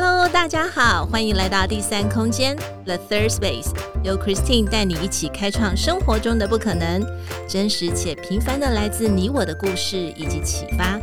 [0.00, 3.72] Hello，大家好，欢迎来到第三空间 The Third Space，
[4.04, 7.04] 由 Christine 带你一起开创生活中的不可能，
[7.48, 11.00] 真实且平凡的来自你我的故事以及启发，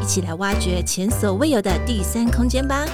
[0.00, 2.86] 一起来挖掘前所未有的第三空间吧。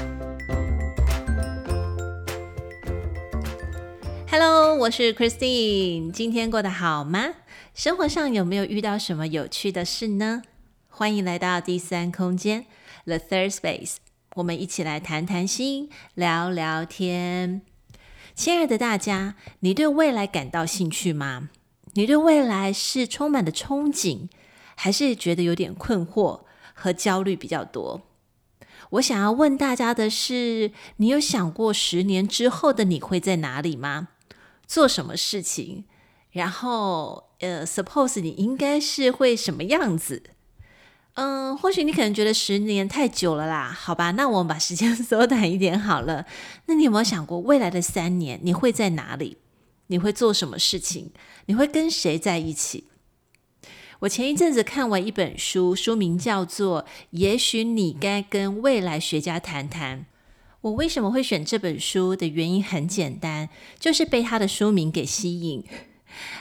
[4.28, 7.28] Hello，我是 Christine，今天过得好吗？
[7.76, 10.42] 生活上有没有遇到什么有趣的事呢？
[10.88, 12.66] 欢迎来到第三空间
[13.04, 13.98] The Third Space。
[14.34, 17.62] 我们一起来谈谈心，聊聊天。
[18.34, 21.50] 亲爱的大家，你对未来感到兴趣吗？
[21.92, 24.28] 你对未来是充满了憧憬，
[24.74, 26.40] 还是觉得有点困惑
[26.74, 28.02] 和焦虑比较多？
[28.90, 34.08] 我想要问大家的是，你有想过十年之后的你会在哪里吗？
[34.66, 35.84] 做什么事情？
[36.32, 40.24] 然后，呃，suppose 你应该是会什么样子？
[41.14, 46.26] 嗯，或许你可能觉得十年太久了啦，好吧，那我们把时间 缩短一点好了。
[46.66, 49.38] 那你有没有想过未来的三年你会在哪里？
[49.86, 51.12] 你会做什么事情？
[51.46, 52.88] 你会跟谁在一起？
[54.00, 60.00] 我前一阵子看完一本书，书名叫做《也许你该跟未来学家谈谈》。
[60.62, 65.62] 我为什么会选这本书的原因很简单，就是被它的书名给吸引。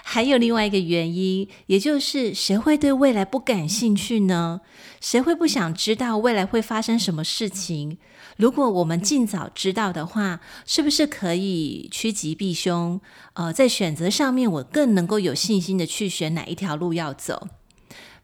[0.03, 4.61] 还有另外一个原因，也就是谁会对未来不感兴趣呢？
[5.01, 7.97] 谁会不想知道未来会发生什么事情？
[8.37, 12.99] 如果我们尽早知道的话，是不是可以趋吉避凶？
[13.33, 17.47] 呃，在选择上面，我更能够有信心的去选哪一条路要走。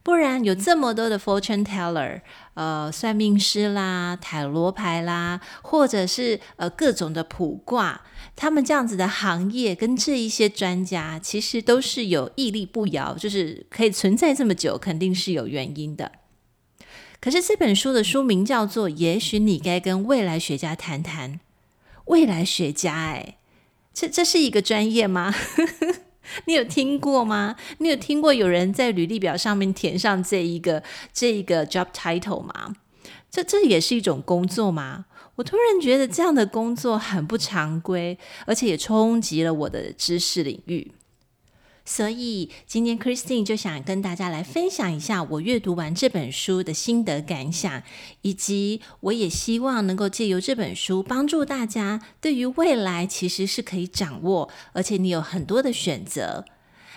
[0.10, 2.22] 不然有这么多的 fortune teller，
[2.56, 8.02] 呃，算命师啦、塔罗牌啦，或者是呃各种的卜卦，
[8.36, 16.14] 他们这样子的行业跟这一些专家，其实都是有屹立不摇，就是可以存在这么久，肯定是有原因的。
[17.22, 21.34] 可是这本书的书名叫做《也许你该跟未来学家谈谈》，
[22.06, 23.38] 未来学家，哎，
[23.94, 25.36] 这这是一个专业吗？
[26.46, 27.56] 你有听过吗？
[27.80, 32.76] 你有听过有人在履历表上面填上这一个这一个 job title 吗？
[33.32, 35.06] 这这也是一种工作吗？
[35.36, 40.92] 我突然觉得这样的工作很不常规，而且也冲击了我的知识领域。
[41.90, 47.82] 所以今天 Christine 就想跟大家来分享一下我阅读完这本书的心得感想，
[48.22, 56.46] 以及我也希望能够借由这本书帮助大家对于未来其实是可以掌握，而且你有很多的选择。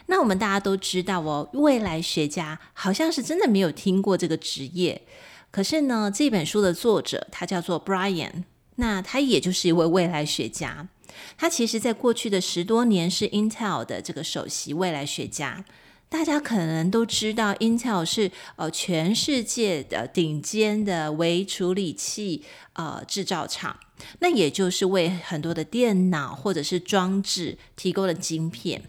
[0.08, 5.00] 那我们大家都知道哦，未来学家好像是真的没有听过这个职业，
[5.50, 8.44] 可是呢，这本书的作者他叫做 Brian，
[8.76, 10.88] 那他也就是一位未来学家。
[11.37, 15.65] 他其实，在过去的十多年是 Intel 的这个首席未来学家。
[16.09, 23.81] 大家可能都知道，Intel 是呃全世界的顶尖的微处理器呃制造厂，
[24.19, 28.83] 那也就是为很多的电脑或者是装置提供了晶片。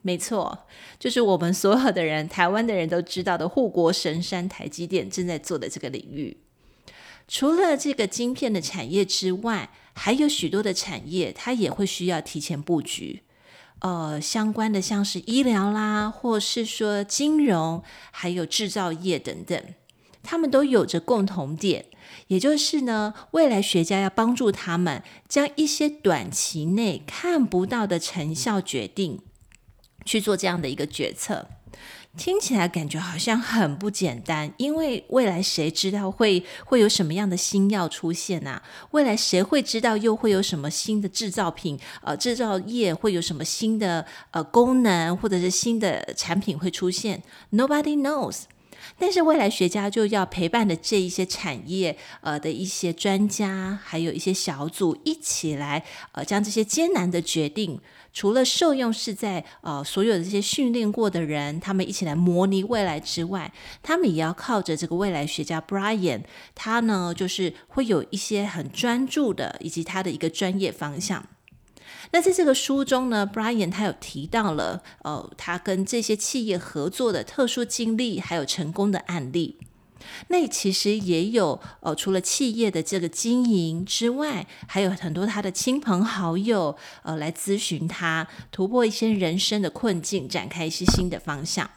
[0.00, 0.66] 没错，
[0.98, 6.38] 就是我们所有的人，台湾的人都知道的护国神山台积电正在做的这个领域。
[7.28, 13.22] 除了这个晶片的产业之外，还有许多的产业，它也会需要提前布局。
[13.80, 19.58] 呃，相关的像是医疗啦，或是说金融，还有制造业等等，
[20.22, 21.86] 他们都有着共同点，
[22.26, 29.22] 也就是呢，未来学家要帮助他们将一些短期内看不到的成效决定
[30.04, 31.48] 去做这样的一个决策。
[32.16, 38.62] 听起来感觉好像很不简单，因为未来谁知道会会有什么样的新药出现啊？
[38.90, 41.78] 未来谁会知道又会有什么新的制造品？
[42.02, 47.22] 呃，制造业会有什么新的呃功能，或者是新的产品会出现
[47.52, 48.42] ？Nobody knows。
[48.98, 57.80] 但是未来学家就要陪伴的这一些产业呃的一些专家，还有一些小组一起来呃将这些艰难的决定。
[58.12, 66.22] 除了受用是在呃所有的这些训练过的人，他们一起来模拟未来之外，他们也要靠着这个未来学家 Brian，
[66.54, 71.26] 他呢就是会有一些很专注的，以及他的一个专业方向。
[72.12, 79.58] 那在这个书中呢，Brian 他有提到了呃他跟这些企业合作的特殊经历，还有成功的案例。
[80.28, 91.70] 那其实也有，呃，除了企业的这个经营之外，还有很多他的亲朋好友，呃，来咨询他，突破一些人生的困境，展开一些新的方向。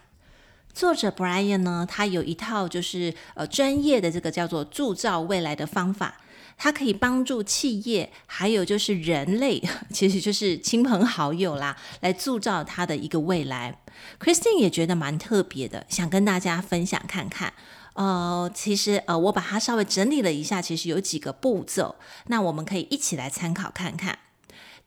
[0.74, 6.20] 作者 Brian 呢，他有一套就是呃专业的这个叫做铸造未来的方法。
[6.56, 9.62] 它可以帮助企业，还有就是人类，
[9.92, 13.80] 其实就是亲朋好友啦，来铸造他的一个未来。
[14.20, 17.52] Christine 也觉得蛮特别的，想跟大家分享看看。
[17.94, 21.96] 呃，其实呃，我把它稍微整理了一下，其实有几个步骤，
[22.28, 24.20] 那我们可以一起来参考看看。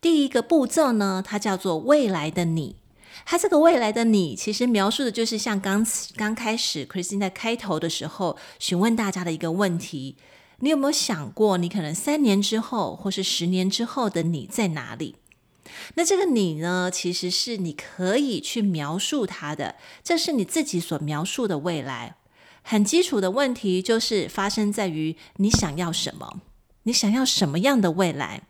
[0.00, 2.76] 第一个步骤呢，它叫做未来的你。
[3.24, 5.84] 它这个未来的你，其实描述的就是像刚
[6.16, 10.16] 刚开始，Christine 在开头的时候询问大家的一个问题：
[10.58, 15.16] 你有没有想过，你可能三年之后，或是十年之后的你在哪里？
[15.94, 22.16] 那这个你呢，其实是你可以去描述它的，这是你自己所描述的未来。
[22.68, 26.40] 很基础的问题就是发生在于你想要什么，
[26.82, 28.42] 你想要什么样的未来？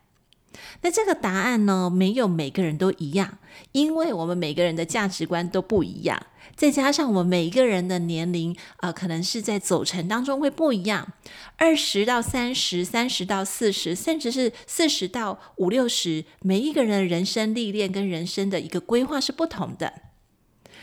[0.81, 3.37] 那这个答案呢，没有每个人都一样，
[3.73, 6.19] 因为我们每个人的价值观都不一样，
[6.55, 11.13] 再加上我们每一个人的年龄，呃，可能是在走程当中会不一样，
[11.59, 19.93] 二十到三十，三十到四十，甚至是四十到五六十，每一个人的人生历练跟人生的一个规划是不同的。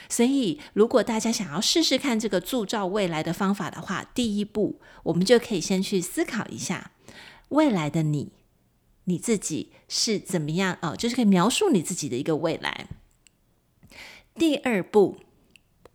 [0.10, 6.92] 所以，如果大家想要试试看这个铸造未来的方法的话，第一步，我们就可以先去思考一下
[7.50, 8.32] 未来的你。
[9.06, 10.78] 你自己是怎么样？
[10.82, 12.88] 哦，就是可以描述你自己的一个未来。
[14.36, 15.18] 第二步，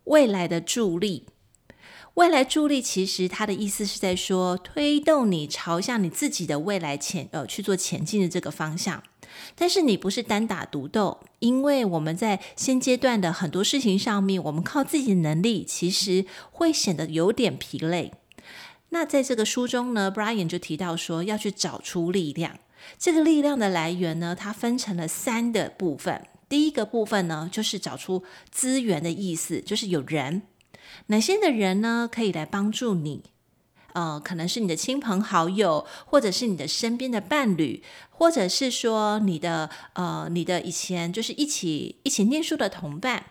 [0.03, 1.25] 未来的助力。
[2.15, 9.01] 未来助力其实它的意思是在说，推动你朝向你自己的未来前呃去做前进的这个方向。
[9.55, 18.13] 但是你不是单打独斗，因为我们在现阶段的很多事情上面，我们靠自己的能力，其实会显得有点疲累。
[18.89, 22.57] 那在这个书中呢，Brian 就提到说，要去找出力量。
[22.97, 26.25] 这个力量的来源呢，它分成了三个部分。
[26.47, 30.41] 第一个部分呢，就是找出资源的意思，就是有人，
[31.07, 33.25] 哪些的人呢，可以来帮助你？
[33.93, 43.25] 呃，可能是你的亲朋好友，或者是你的身边的伴侣，或者是说你的呃，你的以前就是一起一起念书的同伴。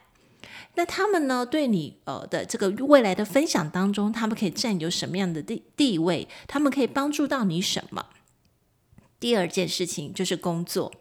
[0.75, 6.28] 那他们呢，对你呃的这个未来的分享当中，他们可以占有什么样的地地位？
[6.46, 8.06] 他们可以帮助到你什么？
[9.19, 10.93] 第二件事情就是工作。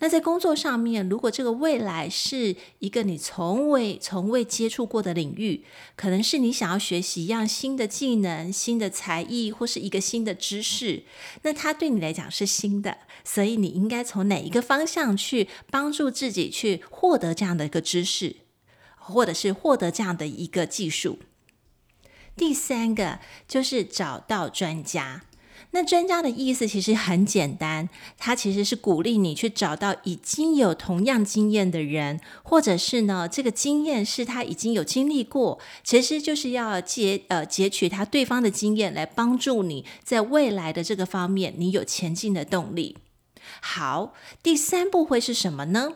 [0.00, 5.64] 那在工作上面，如果这个未来是一个你从未从未接触过的领域，
[5.96, 11.04] 可能是你想要学习一样新的技能、新的才艺或是一个新的知识，
[11.42, 18.36] 那它对你来讲是新的，所以你应该从哪一个方向去帮助自己去获得这样的一个知识，
[18.96, 21.18] 或者是获得这样的一个技术。
[22.36, 25.22] 第三个就是找到专家。
[25.74, 42.98] 那专家的意思其实很简单，他其实是鼓励你去找到已经有同样经验的人，或者是呢，这个经验是他已经有经历过，其实就是要截呃截取他对方的经验来帮助你在未来的这个方面，你有前进的动力。
[43.60, 45.94] 好，第三步会是什么呢？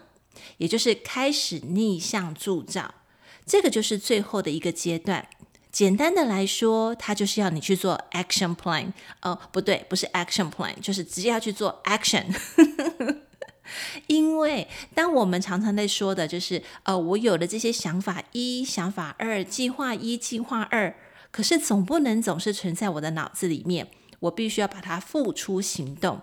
[0.56, 2.96] 也就是开始逆向铸造，
[3.46, 5.28] 这个就是最后的一个阶段。
[5.70, 8.92] 简单的来说，它就是要你去做 action plan。
[9.22, 12.24] 哦，不对，不是 action plan，就是直接要去做 action。
[14.06, 20.94] 因为当我们常常在说的，就是呃，我有了这些想法一、想法二、计划一、计划二，
[21.30, 23.88] 可是总不能总是存在我的脑子里面，
[24.20, 26.22] 我必须要把它付出行动。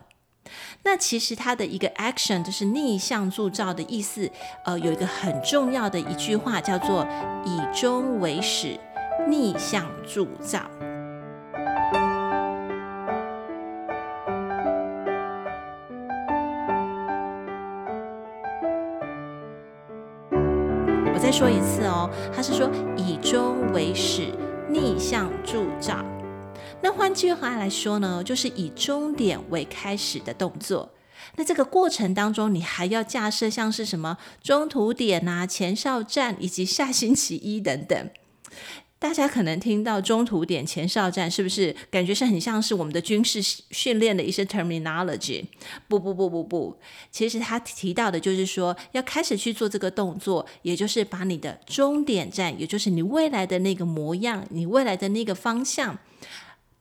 [0.83, 4.31] 那其实它的一个 action 就是逆向铸造的意思。
[4.63, 7.07] 呃，有一个很重要的一句话叫做
[7.45, 8.79] 以终为始。
[9.27, 10.61] 逆向铸造。
[21.13, 24.31] 我再说一次哦，他是说以终为始，
[24.69, 26.05] 逆向铸造。
[26.81, 30.91] 那换句话来说呢，就是以终点为开始的动作。
[31.37, 38.09] 那这个过程当中，你还要架设像是什么中途点啊、前哨站以及下星期一等等。
[39.05, 45.45] 大家可能听到中途点、前哨站，是不是感觉是很像是我们的军事训练的一些 terminology？
[45.87, 46.75] 不不不不不，
[47.11, 55.99] 其实他提到的就是说，要开始去做这个动作，也就是把你的终点站，也就是你未来的那个模样、你未来的那个方向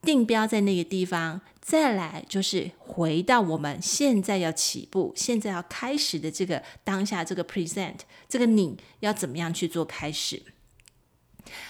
[0.01, 1.41] 定标在那个地方。
[1.61, 10.41] 再来就是回到我们现在要起步、现在要开始的这个当下这个 present，这个你要怎么样去做开始？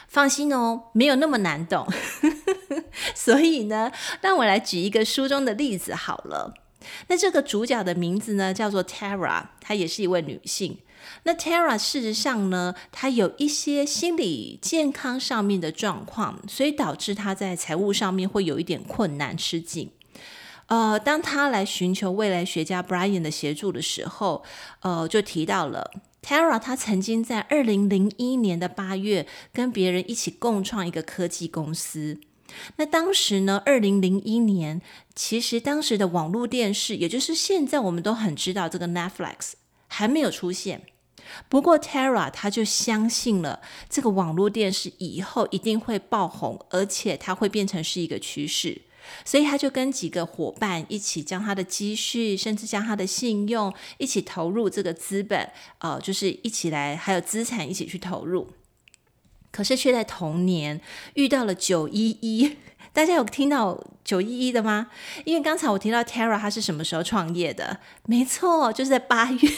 [0.07, 1.87] 放心哦，没有那么难懂。
[3.13, 3.91] 所以呢，
[4.21, 6.53] 让我来举一个书中的例子好了。
[7.07, 10.77] 那这个主角的名字呢，叫做 Tara，她也是一位女性。
[11.23, 19.91] 那 Tara 事实上呢，她有一些心理健康上面的状况，所以导致她在财务上面会有一点困难吃紧。
[20.67, 24.43] 呃，当她来寻求未来学家 Brian 的协助的时候，
[24.81, 25.91] 呃，就提到了
[26.25, 32.19] Tara，他曾经在二零零一年的八月跟别人一起共创一个科技公司。
[32.77, 34.81] 那当时呢，二零零一年，
[35.13, 39.51] 其实当时的网络电视，也就是现在我们都很知道这个 Netflix
[39.87, 40.87] 还没有出现。
[41.47, 48.81] 不过 Tara 他就相信了这个网络电视以后一定会爆红，而且它会变成是一个趋势，
[49.23, 58.51] 所以他就跟几个伙伴一起将他的积蓄，甚至将他的信用一起投入这个资本，呃，就是一起来还有资产一起去投入。
[59.51, 60.81] 可是却在同年
[61.13, 62.57] 遇到了九一一，
[62.91, 64.87] 大家有听到九一一的吗？
[65.23, 67.79] 因为刚才我提到 Tara 他是什么时候创业的？
[68.05, 69.49] 没错，就是在八月，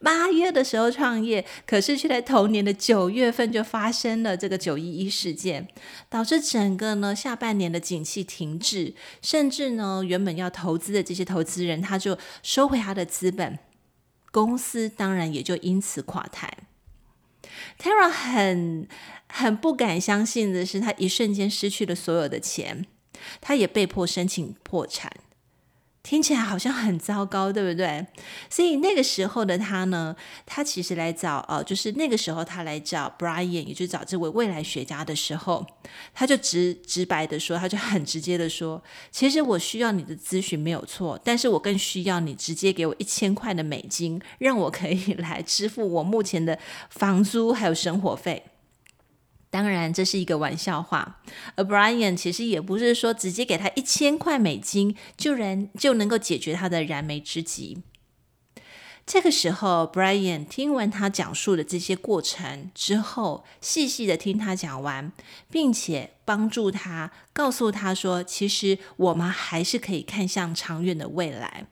[0.00, 1.44] 八月的时候创业。
[1.66, 5.68] 可是却在同年的九月份就发生了这个九一一事件，
[6.08, 13.58] 导致整个呢下半年的景气停滞，甚至呢原本要投资的这些投资人他就收回他的资本，
[14.30, 16.52] 公司当然也就因此垮台。
[17.78, 18.88] Tara 很
[19.28, 22.86] 很不敢相信的是，他一瞬间失去了所有的钱，
[23.40, 25.12] 他也被迫申请破产。
[26.02, 28.06] 听起来好像很糟糕，对不对？
[28.48, 30.16] 所以那个时候的他呢，
[30.46, 35.64] 他其实来找呃，就是那个时候他来找 Brian，也就是找这位未来学家的时候，
[36.14, 48.42] 他就直直白的说，他就很直接的说，其实我需要你的咨询没有错，但是我更需要你直接给我一千块的美金，让我可以来支付我目前的房租还有生活费。
[49.50, 51.20] 当然，这是一个玩笑话。
[51.56, 57.82] 而 Brian 其实也不是说直接给他一千块美金就能就能够解决他的燃眉之急。
[59.04, 65.10] 这个时候，Brian 听完他讲述的这些过程之后，细细的听他讲完，
[65.50, 71.66] 并且帮助他，告诉他说：“其实我们还是可以看向长远的未来。”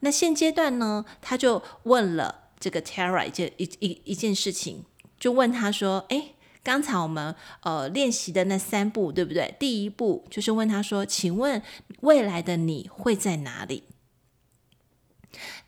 [0.00, 4.86] 那现阶段呢，他就问了这个 Tara 一件一一一件事情，
[5.18, 9.54] 就问他说：“诶。”刚才我们呃练习的那三步，对不对？
[9.58, 11.62] 第一步就是问他说：“请问
[12.00, 13.84] 未来的你会在哪里？”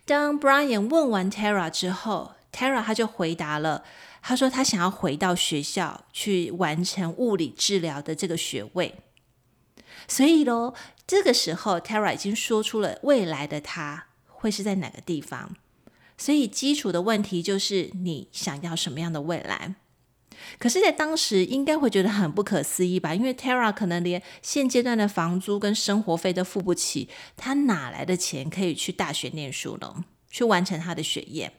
[0.04, 3.84] 当 Brian 问完 Tara 之后，Tara 他就回答了，
[4.20, 8.96] 他说他想要回到学校去完成物理治疗的这个学位。
[10.08, 10.74] 所以喽，
[11.06, 15.54] 这个时候 Tara 已经说出了未来的他会是在哪个地方。
[16.18, 19.76] 所以基础的问题就是你想要什么样的未来？
[20.58, 23.14] 可是，在当时应该会觉得很不可思议吧？
[23.14, 30.04] 因为 Tara 可能连现阶段的房租跟生活费都付不起，他哪来的钱可以去大学念书呢？
[30.30, 31.52] 去完成他的学业？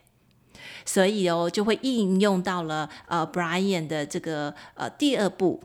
[0.85, 5.61] 所以哦，就会应用到了呃 Brian 的这个呃第二步，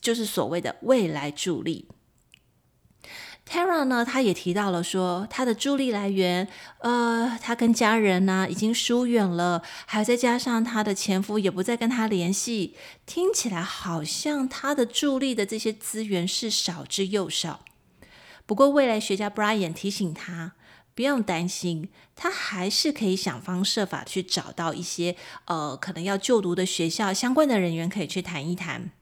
[0.00, 1.86] 就是所谓的未来助力。
[3.50, 6.46] Tara 呢，他也提到了说，他的助力来源，
[6.78, 12.76] 呃，他跟家人呢已经疏远了，还有再加上他的前夫也不再跟他联系，
[13.06, 17.64] 听起来好像他的助力的这些资源是少之又少。
[18.46, 20.52] 不过，未来学家 Brian 提醒他，
[20.94, 25.16] 不用担心，他还是可以想方设法去找到一些
[25.46, 28.92] 呃可能要就读的学校相关的人员可以去谈一谈。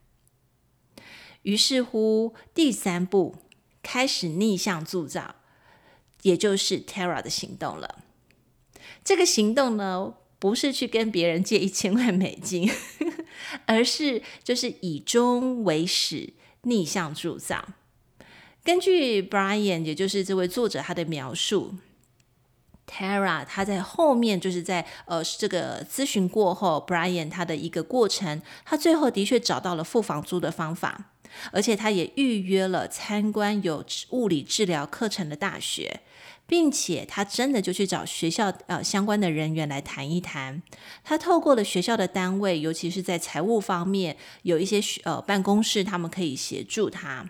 [1.43, 3.35] 于是乎，第三步。
[3.81, 5.35] 开始逆向铸造，
[6.21, 8.03] 也就是 Tara 的行动了。
[9.03, 12.69] 这个行动呢，不是去跟别人借一千万美金，
[13.65, 16.33] 而是就是以终为始，
[16.63, 17.69] 逆向铸造。
[18.63, 21.75] 根据 Brian，也就是这位作者他的描述
[22.85, 31.11] ，Tara 他在后面就是在呃这个咨询过后，Brian 他的一个过程，他最后的确找到了付房租的方法。
[31.51, 36.01] 而且他也预约了参观有物理治疗课程的大学，
[36.47, 40.61] 并且他真的就去找学校呃相关的人员来谈一谈。
[41.03, 47.29] 他透过了学校的单位，尤其是在财务方面有一些呃办公室，他们可以协助他。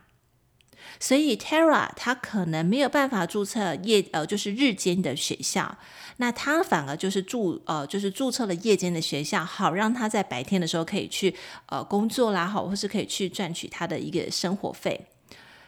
[1.00, 5.78] 所以 Tara 他可能没有办法注册夜呃就是日间的学校。
[6.18, 11.34] 那他反而就是注呃，就是注册了夜间的学校，好让他在白天的时候可以去
[11.68, 15.08] 呃工作啦，好，或是可以去赚取他的一个生活费。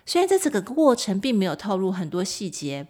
[0.06, 2.88] 虽然在这个过程并没有透露很多细节，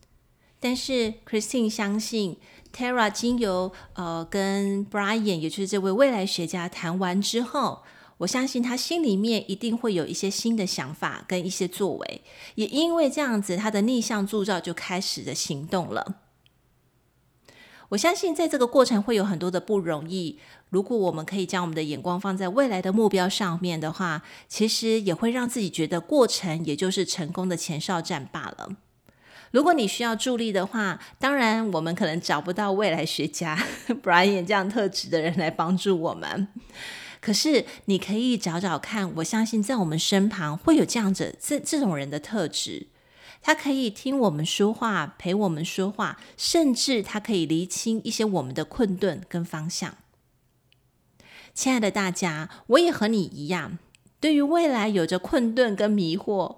[0.59, 2.37] 但是 Christine 相信
[2.75, 7.83] Tara 经由呃跟 Brian，也就是这位未来学家谈完之后，
[8.21, 12.21] 我相信他心里面一定会有一些新的想法跟一些作为，
[12.53, 16.17] 也因为这样子，他的逆向铸造就开始的行动了。
[17.89, 20.37] 我相信在这个过程会有很多的不容易。
[20.69, 28.69] 如果我们可以将我们的眼光放在未来的目标上面的话，其实也会让自己觉得过程也就是成功的前哨战罢了。
[29.49, 33.57] 如果你需要助力的话，当然我们可能找不到未来学家
[34.03, 36.47] Brian 这样特质的人来帮助我们。
[37.21, 42.87] 可是你可以找找看，我相信在我们身旁会有这样子这这种人的特质。
[43.43, 49.95] 他可以听我们说话，陪我们说话，甚至他可以厘清一些我们的困顿跟方向。
[51.53, 53.77] 亲爱的大家，我也和你一样，
[54.19, 56.57] 对于未来有着困顿跟迷惑。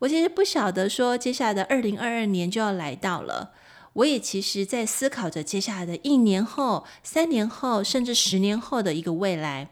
[0.00, 3.52] 我其实不晓得说，接下来的二零二二年就要来到了。
[3.94, 9.70] 我也其实在思考着接下来的一年后、三年后，甚至十年后的一个未来。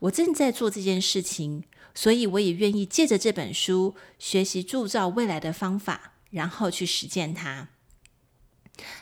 [0.00, 1.64] 我正在做这件事情。
[1.92, 7.70] 所以，我也愿意借着这本书学习铸造未来的方法，然后去实践它。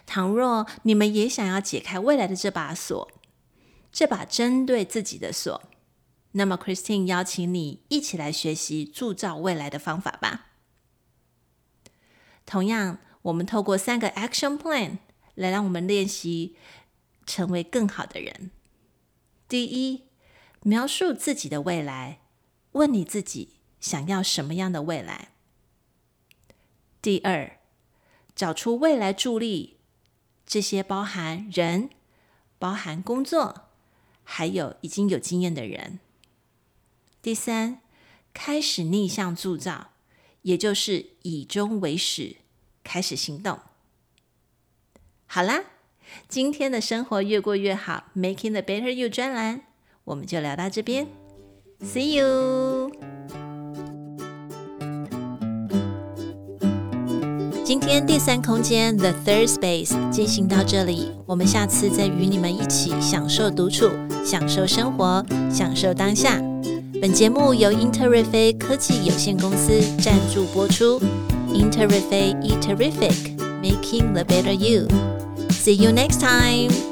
[0.06, 3.12] 倘若你们也想要解开未来的这把锁，
[3.92, 5.62] 这把针对自己的锁，
[6.32, 10.46] 那么 Christine 邀请你一起来学习铸造未来的方法吧。
[12.46, 14.98] 同样，我们透过三个 Action Plan
[15.34, 16.56] 来让我们练习
[17.26, 18.50] 成为更好的人。
[19.46, 20.07] 第一，
[20.62, 22.20] 描述自己的未来。
[22.72, 25.30] 问你自己想要什么样的未来？
[27.00, 27.58] 第二，
[28.36, 29.78] 找出未来助力，
[30.46, 31.90] 这些包含人、
[32.58, 33.68] 包含工作，
[34.22, 35.98] 还有已经有经验的人。
[37.22, 37.80] 第三，
[38.34, 39.92] 开始逆向铸造，
[40.42, 42.36] 也就是以终为始，
[42.84, 43.58] 开始行动。
[45.26, 45.64] 好啦，
[46.28, 49.64] 今天的生活越过越好，Making the Better You 专栏，
[50.08, 51.06] 我们就聊到这边。
[51.84, 52.90] See you。
[57.62, 63.90] 今天第三空间 The Third Space 进行到这里，我们下次再与你们一起享受独处，
[64.24, 66.40] 享受生活，享受当下。
[67.02, 70.98] 本节目由 Interific 科技有限公司赞助播出。
[71.52, 74.88] Interific Eat Terrific，Making the Better You。
[75.50, 76.87] See you next time。